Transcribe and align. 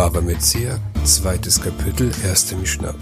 Baba 0.00 0.22
Metzia, 0.22 0.80
zweites 1.04 1.60
Kapitel, 1.60 2.10
erste 2.24 2.56
Mishnah. 2.56 2.94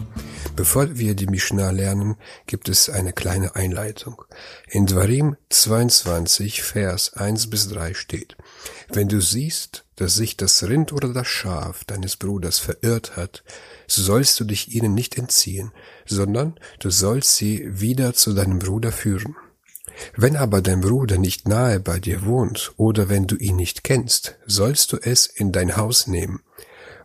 Bevor 0.56 0.98
wir 0.98 1.14
die 1.14 1.29
Mishnah 1.29 1.71
lernen, 1.71 2.16
gibt 2.48 2.68
es 2.68 2.90
eine 2.90 3.12
kleine 3.12 3.54
Einleitung. 3.54 4.24
In 4.68 4.84
Dvarim 4.86 5.37
22, 5.48 6.61
Vers 6.61 7.14
1 7.14 7.50
bis 7.50 7.69
3 7.69 7.95
steht, 7.95 8.37
Wenn 8.88 9.06
du 9.06 9.20
siehst, 9.20 9.84
dass 9.95 10.16
sich 10.16 10.37
das 10.37 10.64
Rind 10.64 10.92
oder 10.92 11.12
das 11.12 11.29
Schaf 11.29 11.84
deines 11.84 12.16
Bruders 12.16 12.59
verirrt 12.59 13.16
hat, 13.16 13.45
so 13.87 14.02
sollst 14.02 14.41
du 14.41 14.45
dich 14.45 14.74
ihnen 14.74 14.95
nicht 14.95 15.16
entziehen, 15.16 15.70
sondern 16.05 16.59
du 16.80 16.91
sollst 16.91 17.37
sie 17.37 17.65
wieder 17.70 18.12
zu 18.15 18.34
deinem 18.34 18.59
Bruder 18.59 18.91
führen. 18.91 19.37
Wenn 20.16 20.34
aber 20.34 20.62
dein 20.62 20.80
Bruder 20.80 21.16
nicht 21.16 21.46
nahe 21.46 21.78
bei 21.78 22.01
dir 22.01 22.27
wohnt 22.27 22.73
oder 22.77 23.09
wenn 23.09 23.28
du 23.28 23.37
ihn 23.37 23.55
nicht 23.55 23.84
kennst, 23.84 24.37
sollst 24.46 24.92
du 24.92 24.96
es 24.96 25.27
in 25.27 25.52
dein 25.52 25.77
Haus 25.77 26.09
nehmen. 26.09 26.41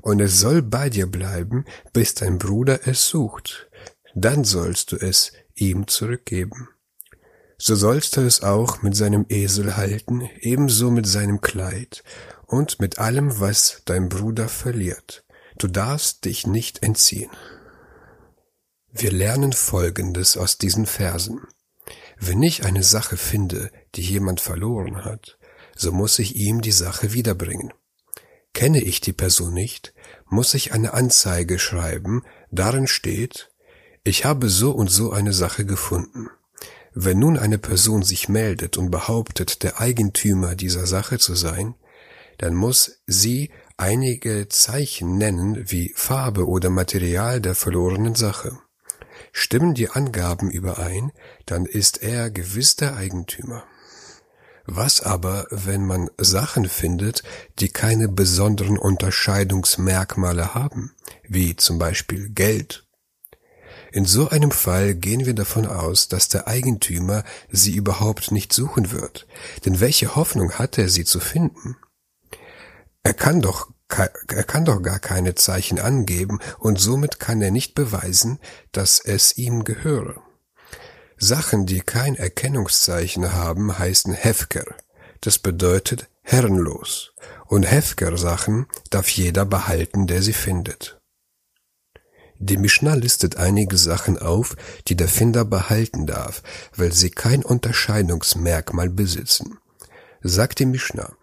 Und 0.03 0.19
es 0.19 0.37
soll 0.41 0.61
bei 0.61 0.89
dir 0.89 1.07
bleiben, 1.07 1.63
bis 1.93 2.13
dein 2.13 2.37
Bruder 2.37 2.81
es 2.85 3.07
sucht. 3.07 3.69
Dann 4.13 4.43
sollst 4.43 4.91
du 4.91 4.97
es 4.97 5.31
ihm 5.55 5.87
zurückgeben. 5.87 6.67
So 7.57 7.75
sollst 7.75 8.17
du 8.17 8.21
es 8.21 8.43
auch 8.43 8.81
mit 8.81 8.97
seinem 8.97 9.25
Esel 9.29 9.77
halten, 9.77 10.29
ebenso 10.41 10.91
mit 10.91 11.07
seinem 11.07 11.39
Kleid 11.39 12.03
und 12.45 12.81
mit 12.81 12.99
allem, 12.99 13.39
was 13.39 13.81
dein 13.85 14.09
Bruder 14.09 14.49
verliert. 14.49 15.23
Du 15.57 15.67
darfst 15.69 16.25
dich 16.25 16.47
nicht 16.47 16.83
entziehen. 16.83 17.31
Wir 18.91 19.13
lernen 19.13 19.53
Folgendes 19.53 20.35
aus 20.35 20.57
diesen 20.57 20.85
Versen. 20.85 21.47
Wenn 22.19 22.43
ich 22.43 22.65
eine 22.65 22.83
Sache 22.83 23.15
finde, 23.15 23.71
die 23.95 24.01
jemand 24.01 24.41
verloren 24.41 25.05
hat, 25.05 25.37
so 25.77 25.93
muss 25.93 26.19
ich 26.19 26.35
ihm 26.35 26.59
die 26.59 26.73
Sache 26.73 27.13
wiederbringen. 27.13 27.71
Kenne 28.53 28.81
ich 28.81 29.01
die 29.01 29.13
Person 29.13 29.53
nicht, 29.53 29.93
muss 30.29 30.53
ich 30.53 30.73
eine 30.73 30.93
Anzeige 30.93 31.59
schreiben, 31.59 32.23
darin 32.51 32.87
steht, 32.87 33.49
ich 34.03 34.25
habe 34.25 34.49
so 34.49 34.71
und 34.71 34.89
so 34.89 35.11
eine 35.11 35.33
Sache 35.33 35.65
gefunden. 35.65 36.29
Wenn 36.93 37.19
nun 37.19 37.37
eine 37.37 37.57
Person 37.57 38.03
sich 38.03 38.29
meldet 38.29 38.77
und 38.77 38.91
behauptet, 38.91 39.63
der 39.63 39.79
Eigentümer 39.79 40.55
dieser 40.55 40.85
Sache 40.85 41.17
zu 41.17 41.33
sein, 41.33 41.75
dann 42.37 42.53
muss 42.53 43.01
sie 43.07 43.49
einige 43.77 44.47
Zeichen 44.49 45.17
nennen 45.17 45.71
wie 45.71 45.91
Farbe 45.95 46.47
oder 46.47 46.69
Material 46.69 47.41
der 47.41 47.55
verlorenen 47.55 48.15
Sache. 48.15 48.59
Stimmen 49.31 49.73
die 49.73 49.89
Angaben 49.89 50.51
überein, 50.51 51.11
dann 51.47 51.65
ist 51.65 52.03
er 52.03 52.29
gewiss 52.29 52.75
der 52.75 52.95
Eigentümer. 52.95 53.63
Was 54.65 55.01
aber, 55.01 55.45
wenn 55.49 55.85
man 55.85 56.09
Sachen 56.17 56.69
findet, 56.69 57.23
die 57.59 57.67
keine 57.69 58.07
besonderen 58.07 58.77
Unterscheidungsmerkmale 58.77 60.55
haben, 60.55 60.93
wie 61.27 61.55
zum 61.55 61.79
Beispiel 61.79 62.29
Geld? 62.29 62.85
In 63.91 64.05
so 64.05 64.29
einem 64.29 64.51
Fall 64.51 64.95
gehen 64.95 65.25
wir 65.25 65.33
davon 65.35 65.67
aus, 65.67 66.07
dass 66.07 66.29
der 66.29 66.47
Eigentümer 66.47 67.23
sie 67.51 67.75
überhaupt 67.75 68.31
nicht 68.31 68.53
suchen 68.53 68.91
wird, 68.91 69.27
denn 69.65 69.81
welche 69.81 70.15
Hoffnung 70.15 70.53
hat 70.53 70.77
er, 70.77 70.89
sie 70.89 71.03
zu 71.03 71.19
finden? 71.19 71.75
Er 73.03 73.13
kann 73.13 73.41
doch 73.41 73.69
er 73.95 74.43
kann 74.43 74.65
doch 74.65 74.81
gar 74.81 74.97
keine 74.97 75.35
Zeichen 75.35 75.77
angeben 75.77 76.39
und 76.57 76.79
somit 76.79 77.19
kann 77.19 77.43
er 77.43 77.51
nicht 77.51 77.75
beweisen, 77.75 78.39
dass 78.71 78.99
es 78.99 79.37
ihm 79.37 79.63
gehöre. 79.65 80.15
Sachen, 81.23 81.65
die 81.65 81.79
kein 81.79 82.15
Erkennungszeichen 82.15 83.33
haben, 83.33 83.79
heißen 83.79 84.13
Hefker. 84.13 84.65
Das 85.21 85.39
bedeutet 85.39 86.09
herrenlos. 86.21 87.13
Und 87.47 87.63
Hefker-Sachen 87.63 88.67
darf 88.89 89.07
jeder 89.07 89.45
behalten, 89.45 90.05
der 90.05 90.21
sie 90.21 90.33
findet. 90.33 90.99
Die 92.39 92.57
Mishnah 92.57 92.95
listet 92.95 93.37
einige 93.37 93.77
Sachen 93.77 94.17
auf, 94.17 94.57
die 94.89 94.97
der 94.97 95.07
Finder 95.07 95.45
behalten 95.45 96.05
darf, 96.05 96.43
weil 96.75 96.91
sie 96.91 97.09
kein 97.09 97.41
Unterscheidungsmerkmal 97.43 98.89
besitzen. 98.89 99.59
Sagt 100.21 100.59
die 100.59 100.65
Mishnah, 100.65 101.13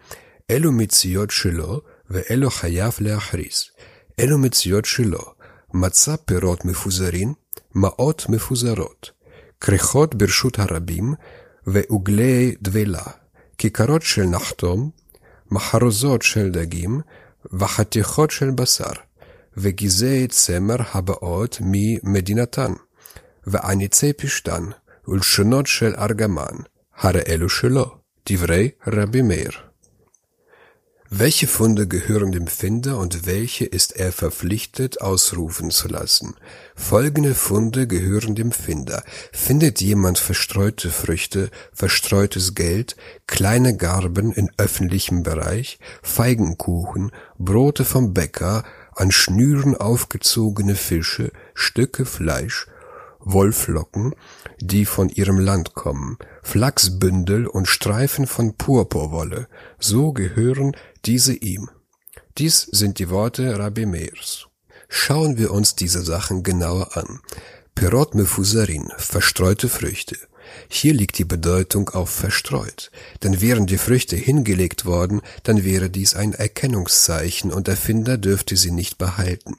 Elo 0.49 0.73
mitziot 0.73 1.31
shilo 1.31 1.83
ve 2.09 2.25
elo 2.31 2.49
chayav 2.49 3.01
leachris. 3.01 3.73
Elo 4.17 4.39
mitziot 4.39 4.87
shilo, 4.87 5.35
matza 5.73 6.17
perot 6.17 6.65
mefusarin, 6.65 7.37
maot 7.73 8.29
mefusarot. 8.31 9.15
כריכות 9.61 10.15
ברשות 10.15 10.59
הרבים, 10.59 11.15
ועוגלי 11.67 12.55
דבלה, 12.63 13.03
כיכרות 13.59 14.03
של 14.03 14.23
נחתום, 14.23 14.91
מחרוזות 15.51 16.23
של 16.23 16.51
דגים, 16.51 17.01
וחתיכות 17.53 18.31
של 18.31 18.51
בשר, 18.51 18.93
וגזעי 19.57 20.27
צמר 20.27 20.77
הבאות 20.95 21.59
ממדינתן, 21.61 22.73
ועניצי 23.47 24.13
פשתן, 24.13 24.65
ולשונות 25.09 25.67
של 25.67 25.95
ארגמן, 25.99 26.57
הרי 26.97 27.21
אלו 27.29 27.49
שלו, 27.49 27.97
דברי 28.29 28.69
רבי 28.87 29.23
מאיר. 29.23 29.70
Welche 31.13 31.49
Funde 31.49 31.89
gehören 31.89 32.31
dem 32.31 32.47
Finder 32.47 32.97
und 32.99 33.27
welche 33.27 33.65
ist 33.65 33.97
er 33.97 34.13
verpflichtet 34.13 35.01
ausrufen 35.01 35.73
zu 35.73 35.89
lassen? 35.89 36.37
Folgende 36.77 37.35
Funde 37.35 37.89
gehören 37.89 38.37
dem 38.37 38.53
Finder. 38.53 39.03
Findet 39.33 39.81
jemand 39.81 40.21
verstreute 40.21 40.89
Früchte, 40.89 41.51
verstreutes 41.73 42.55
Geld, 42.55 42.95
kleine 43.27 43.77
Garben 43.77 44.31
in 44.33 44.53
öffentlichem 44.57 45.25
Bereich, 45.25 45.81
Feigenkuchen, 46.01 47.11
Brote 47.39 47.85
vom 47.85 48.15
Bäcker, 48.15 48.63
an 48.95 49.11
Schnüren 49.11 49.75
aufgezogene 49.75 50.77
Fische, 50.77 51.33
Stücke 51.55 52.05
Fleisch, 52.05 52.69
Wollflocken, 53.21 54.15
die 54.61 54.85
von 54.85 55.09
ihrem 55.09 55.39
Land 55.39 55.75
kommen, 55.75 56.19
Flachsbündel 56.43 57.47
und 57.47 57.67
Streifen 57.67 58.27
von 58.27 58.57
Purpurwolle, 58.57 59.49
so 59.79 60.13
gehören 60.13 60.77
diese 61.05 61.35
ihm. 61.35 61.71
Dies 62.39 62.63
sind 62.73 62.99
die 62.99 63.11
Worte 63.11 63.59
Rabbi 63.59 63.87
Meirs. 63.87 64.47
Schauen 64.89 65.39
wir 65.39 65.53
uns 65.53 65.77
diese 65.77 66.03
Sachen 66.03 66.43
genauer 66.43 66.97
an. 66.97 67.21
Perot 67.75 68.15
mefusarin, 68.15 68.91
verstreute 68.97 69.69
Früchte. 69.69 70.17
Hier 70.69 70.95
liegt 70.95 71.19
die 71.19 71.25
Bedeutung 71.25 71.91
auf 71.91 72.11
verstreut, 72.11 72.91
denn 73.23 73.41
wären 73.41 73.67
die 73.67 73.79
Früchte 73.79 74.17
hingelegt 74.17 74.85
worden, 74.85 75.21
dann 75.45 75.65
wäre 75.65 75.91
dies 75.91 76.15
ein 76.15 76.33
Erkennungszeichen 76.33 77.53
und 77.53 77.69
der 77.69 77.77
Finder 77.77 78.19
dürfte 78.19 78.57
sie 78.57 78.71
nicht 78.71 78.99
behalten. 78.99 79.57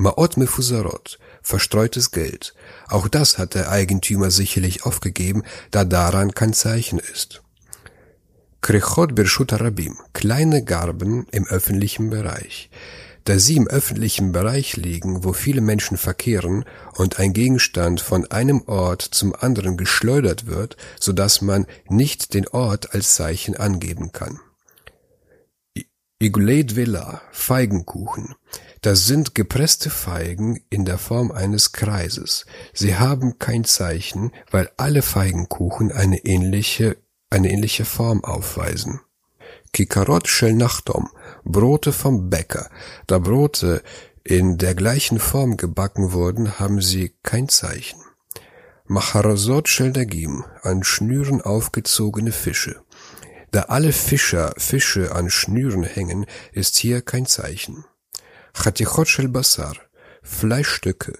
Maot 0.00 0.36
mefusarot, 0.36 1.18
verstreutes 1.42 2.12
Geld. 2.12 2.54
Auch 2.88 3.08
das 3.08 3.36
hat 3.36 3.54
der 3.54 3.68
Eigentümer 3.68 4.30
sicherlich 4.30 4.84
aufgegeben, 4.84 5.42
da 5.72 5.84
daran 5.84 6.30
kein 6.30 6.52
Zeichen 6.52 7.00
ist. 7.00 7.42
Krechot 8.60 9.16
Birshut 9.16 9.52
Arabim, 9.52 9.96
kleine 10.12 10.62
Garben 10.62 11.26
im 11.32 11.48
öffentlichen 11.48 12.10
Bereich. 12.10 12.70
Da 13.24 13.40
sie 13.40 13.56
im 13.56 13.66
öffentlichen 13.66 14.30
Bereich 14.30 14.76
liegen, 14.76 15.24
wo 15.24 15.32
viele 15.32 15.60
Menschen 15.60 15.96
verkehren 15.96 16.64
und 16.94 17.18
ein 17.18 17.32
Gegenstand 17.32 18.00
von 18.00 18.24
einem 18.30 18.62
Ort 18.66 19.02
zum 19.02 19.34
anderen 19.34 19.76
geschleudert 19.76 20.46
wird, 20.46 20.76
so 21.00 21.12
dass 21.12 21.42
man 21.42 21.66
nicht 21.88 22.34
den 22.34 22.46
Ort 22.46 22.94
als 22.94 23.16
Zeichen 23.16 23.56
angeben 23.56 24.12
kann. 24.12 24.38
Iguleit 26.20 26.74
Villa, 26.74 27.22
Feigenkuchen. 27.30 28.34
Das 28.80 29.06
sind 29.06 29.36
gepresste 29.36 29.88
Feigen 29.88 30.60
in 30.68 30.84
der 30.84 30.98
Form 30.98 31.30
eines 31.30 31.70
Kreises. 31.70 32.44
Sie 32.72 32.96
haben 32.96 33.38
kein 33.38 33.62
Zeichen, 33.62 34.32
weil 34.50 34.68
alle 34.76 35.02
Feigenkuchen 35.02 35.92
eine 35.92 36.24
ähnliche 36.24 36.96
eine 37.30 37.52
ähnliche 37.52 37.84
Form 37.84 38.24
aufweisen. 38.24 39.00
Kikarot 39.72 40.26
shel 40.26 40.54
Nachtom, 40.54 41.08
Brote 41.44 41.92
vom 41.92 42.30
Bäcker. 42.30 42.68
Da 43.06 43.20
Brote 43.20 43.84
in 44.24 44.58
der 44.58 44.74
gleichen 44.74 45.20
Form 45.20 45.56
gebacken 45.56 46.10
wurden, 46.10 46.58
haben 46.58 46.80
sie 46.80 47.14
kein 47.22 47.48
Zeichen. 47.48 48.00
Macharasot 48.86 49.68
shel 49.68 49.92
Dagim, 49.92 50.44
an 50.62 50.82
Schnüren 50.82 51.42
aufgezogene 51.42 52.32
Fische. 52.32 52.80
Da 53.50 53.62
alle 53.62 53.92
Fischer 53.92 54.52
Fische 54.58 55.14
an 55.14 55.30
Schnüren 55.30 55.82
hängen, 55.82 56.26
ist 56.52 56.76
hier 56.76 57.00
kein 57.00 57.26
Zeichen. 57.26 57.84
Chatichot 58.52 59.08
shel 59.08 59.28
Basar, 59.28 59.76
Fleischstücke, 60.22 61.18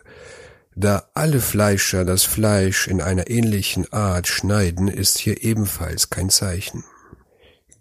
da 0.80 1.08
alle 1.14 1.40
Fleischer 1.40 2.04
das 2.04 2.22
Fleisch 2.22 2.86
in 2.86 3.00
einer 3.00 3.28
ähnlichen 3.28 3.92
Art 3.92 4.28
schneiden, 4.28 4.86
ist 4.86 5.18
hier 5.18 5.42
ebenfalls 5.42 6.08
kein 6.08 6.30
Zeichen. 6.30 6.84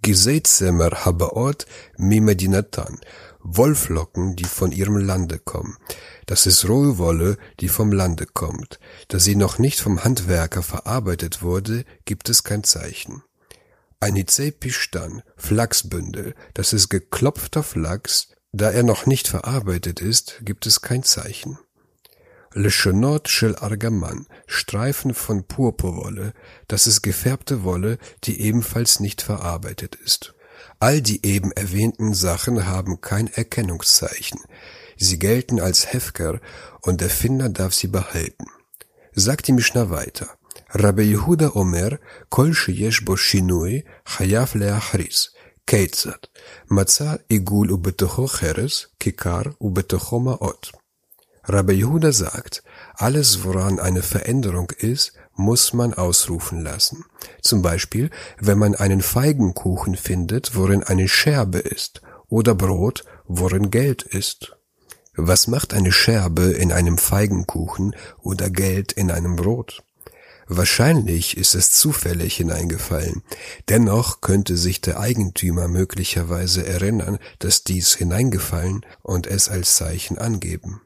Gesetzemer 0.01 1.05
Habaot 1.05 1.67
Mimedinatan, 1.97 2.99
Wollflocken, 3.39 4.35
die 4.35 4.45
von 4.45 4.71
ihrem 4.71 4.97
Lande 4.97 5.37
kommen. 5.37 5.77
Das 6.25 6.47
ist 6.47 6.67
rohe 6.67 6.97
Wolle, 6.97 7.37
die 7.59 7.69
vom 7.69 7.91
Lande 7.91 8.25
kommt. 8.25 8.79
Da 9.09 9.19
sie 9.19 9.35
noch 9.35 9.59
nicht 9.59 9.79
vom 9.79 10.03
Handwerker 10.03 10.63
verarbeitet 10.63 11.43
wurde, 11.43 11.85
gibt 12.05 12.29
es 12.29 12.43
kein 12.43 12.63
Zeichen. 12.63 13.21
Ein 13.99 14.23
Pistan, 14.59 15.23
Flachsbündel, 15.37 16.35
das 16.53 16.71
ist 16.71 16.89
geklopfter 16.89 17.63
Flachs, 17.63 18.29
Da 18.51 18.69
er 18.69 18.83
noch 18.83 19.07
nicht 19.07 19.27
verarbeitet 19.27 20.01
ist, 20.01 20.39
gibt 20.41 20.67
es 20.67 20.81
kein 20.81 21.01
Zeichen. 21.01 21.57
Leshonot 22.53 23.27
shel 23.27 23.55
Argaman, 23.55 24.27
Streifen 24.45 25.15
von 25.15 25.47
Purpurwolle, 25.47 26.33
das 26.67 26.85
ist 26.85 27.01
gefärbte 27.01 27.63
Wolle, 27.63 27.97
die 28.23 28.39
ebenfalls 28.41 28.99
nicht 28.99 29.23
verarbeitet 29.23 29.95
ist. 29.95 30.35
All 30.79 31.01
die 31.01 31.25
eben 31.25 31.51
erwähnten 31.51 32.13
Sachen 32.13 32.67
haben 32.67 33.01
kein 33.01 33.27
Erkennungszeichen. 33.27 34.39
Sie 34.95 35.17
gelten 35.17 35.59
als 35.59 35.91
Hefker 35.91 36.39
und 36.81 37.01
der 37.01 37.09
Finder 37.09 37.49
darf 37.49 37.73
sie 37.73 37.87
behalten. 37.87 38.45
Sagt 39.11 39.47
die 39.47 39.53
Mishnah 39.53 39.89
weiter. 39.89 40.37
Rabbi 40.74 41.14
Yehuda 41.14 41.54
Omer, 41.56 41.98
kol 42.30 42.50
sheyesh 42.52 43.04
bo 43.04 43.16
shinui, 43.16 43.84
chayav 44.04 44.54
leachris. 44.54 45.28
כיצד? 45.66 46.10
מצא 46.70 47.14
עיגול 47.28 47.72
ובתוכו 47.72 48.26
חרס, 48.26 48.86
כיכר 49.00 49.42
ובתוכו 49.60 50.20
מעות. 50.20 50.70
Rabbi 51.48 51.72
Yehuda 51.82 52.12
sagt, 52.12 52.62
alles 52.94 53.42
woran 53.42 53.80
eine 53.80 54.02
Veränderung 54.02 54.70
ist, 54.78 55.12
muss 55.34 55.72
man 55.72 55.92
ausrufen 55.92 56.62
lassen. 56.62 57.04
Zum 57.40 57.62
Beispiel, 57.62 58.10
wenn 58.38 58.58
man 58.58 58.76
einen 58.76 59.02
Feigenkuchen 59.02 59.96
findet, 59.96 60.54
worin 60.54 60.84
eine 60.84 61.08
Scherbe 61.08 61.58
ist, 61.58 62.00
oder 62.28 62.54
Brot, 62.54 63.04
worin 63.26 63.70
Geld 63.70 64.02
ist. 64.02 64.56
Was 65.16 65.48
macht 65.48 65.74
eine 65.74 65.90
Scherbe 65.90 66.44
in 66.44 66.70
einem 66.70 66.96
Feigenkuchen 66.96 67.96
oder 68.20 68.48
Geld 68.48 68.92
in 68.92 69.10
einem 69.10 69.34
Brot? 69.34 69.82
Wahrscheinlich 70.49 71.35
ist 71.35 71.55
es 71.55 71.71
zufällig 71.71 72.37
hineingefallen. 72.37 73.21
Dennoch 73.67 74.21
könnte 74.21 74.55
sich 74.55 74.79
der 74.79 74.99
Eigentümer 74.99 75.67
möglicherweise 75.67 76.65
erinnern, 76.65 77.19
dass 77.39 77.63
dies 77.63 77.95
hineingefallen 77.95 78.85
und 79.01 79.27
es 79.27 79.49
als 79.49 79.75
Zeichen 79.75 80.17
angeben. 80.17 80.81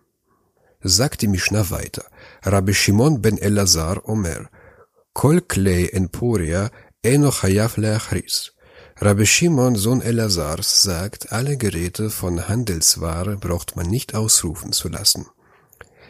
Sagt 0.81 1.21
die 1.21 1.27
Mishnah 1.27 1.69
weiter. 1.69 2.05
Rabbi 2.41 2.73
Shimon 2.73 3.21
ben 3.21 3.37
Elazar 3.37 4.09
Omer. 4.09 4.49
Kol 5.13 5.41
klei 5.41 5.89
emporia 5.93 6.71
eno 7.03 7.29
chayav 7.29 7.77
leachris. 7.77 8.53
Rabbi 8.99 9.25
Shimon, 9.25 9.75
Sohn 9.75 10.01
Elazars, 10.01 10.83
sagt, 10.83 11.31
alle 11.31 11.57
Geräte 11.57 12.09
von 12.09 12.47
Handelsware 12.47 13.35
braucht 13.37 13.75
man 13.75 13.87
nicht 13.87 14.15
ausrufen 14.15 14.73
zu 14.73 14.89
lassen. 14.89 15.25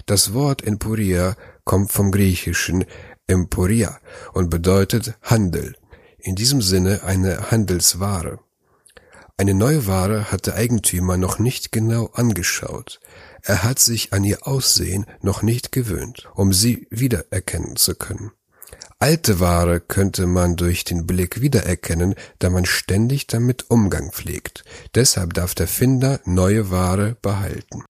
Das 0.06 0.34
Wort 0.34 0.66
Emporia 0.66 1.36
kommt 1.64 1.92
vom 1.92 2.12
Griechischen 2.12 2.86
Emporia 3.32 4.00
und 4.34 4.50
bedeutet 4.50 5.16
Handel, 5.22 5.76
in 6.20 6.36
diesem 6.36 6.62
Sinne 6.62 7.04
eine 7.04 7.52
Handelsware. 7.52 8.40
Eine 9.38 9.56
neue 9.56 9.88
Ware 9.88 10.32
hat 10.32 10.46
der 10.46 10.56
Eigentümer 10.56 11.18
noch 11.18 11.40
nicht 11.40 11.72
genau 11.72 12.12
angeschaut. 12.14 13.00
Er 13.42 13.64
hat 13.64 13.80
sich 13.80 14.14
an 14.14 14.24
ihr 14.24 14.46
Aussehen 14.46 15.08
noch 15.22 15.42
nicht 15.42 15.72
gewöhnt, 15.72 16.30
um 16.36 16.54
sie 16.54 16.86
wiedererkennen 16.92 17.76
zu 17.76 17.96
können. 17.96 18.32
Alte 19.00 19.40
Ware 19.40 19.80
könnte 19.80 20.28
man 20.28 20.58
durch 20.58 20.84
den 20.84 21.08
Blick 21.08 21.42
wiedererkennen, 21.42 22.14
da 22.38 22.52
man 22.52 22.66
ständig 22.66 23.26
damit 23.26 23.72
Umgang 23.72 24.12
pflegt. 24.12 24.64
Deshalb 24.94 25.34
darf 25.34 25.56
der 25.56 25.68
Finder 25.68 26.20
neue 26.26 26.70
Ware 26.70 27.18
behalten. 27.20 27.84